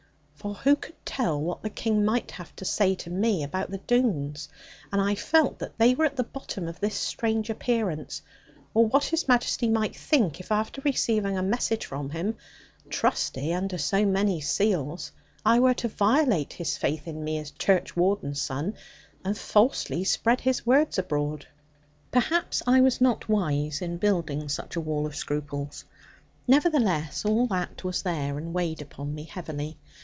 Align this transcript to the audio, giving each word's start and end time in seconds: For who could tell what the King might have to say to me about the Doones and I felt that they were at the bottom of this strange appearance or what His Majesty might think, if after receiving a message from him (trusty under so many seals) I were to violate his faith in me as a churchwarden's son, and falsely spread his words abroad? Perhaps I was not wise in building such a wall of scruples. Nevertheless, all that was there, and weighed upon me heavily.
For 0.35 0.55
who 0.55 0.75
could 0.75 0.95
tell 1.05 1.39
what 1.39 1.61
the 1.61 1.69
King 1.69 2.03
might 2.03 2.31
have 2.31 2.55
to 2.55 2.65
say 2.65 2.95
to 2.95 3.11
me 3.11 3.43
about 3.43 3.69
the 3.69 3.77
Doones 3.77 4.49
and 4.91 4.99
I 4.99 5.13
felt 5.13 5.59
that 5.59 5.77
they 5.77 5.93
were 5.93 6.05
at 6.05 6.15
the 6.15 6.23
bottom 6.23 6.67
of 6.67 6.79
this 6.79 6.95
strange 6.95 7.51
appearance 7.51 8.23
or 8.73 8.87
what 8.87 9.03
His 9.03 9.27
Majesty 9.27 9.69
might 9.69 9.95
think, 9.95 10.39
if 10.39 10.51
after 10.51 10.81
receiving 10.83 11.37
a 11.37 11.43
message 11.43 11.85
from 11.85 12.09
him 12.09 12.37
(trusty 12.89 13.53
under 13.53 13.77
so 13.77 14.03
many 14.03 14.41
seals) 14.41 15.11
I 15.45 15.59
were 15.59 15.75
to 15.75 15.87
violate 15.87 16.53
his 16.53 16.75
faith 16.75 17.07
in 17.07 17.23
me 17.23 17.37
as 17.37 17.51
a 17.51 17.59
churchwarden's 17.59 18.41
son, 18.41 18.73
and 19.23 19.37
falsely 19.37 20.03
spread 20.03 20.41
his 20.41 20.65
words 20.65 20.97
abroad? 20.97 21.45
Perhaps 22.09 22.63
I 22.65 22.81
was 22.81 22.99
not 22.99 23.29
wise 23.29 23.79
in 23.79 23.97
building 23.97 24.49
such 24.49 24.75
a 24.75 24.81
wall 24.81 25.05
of 25.05 25.15
scruples. 25.15 25.85
Nevertheless, 26.47 27.25
all 27.25 27.45
that 27.45 27.83
was 27.83 28.01
there, 28.01 28.39
and 28.39 28.55
weighed 28.55 28.81
upon 28.81 29.13
me 29.13 29.25
heavily. 29.25 29.77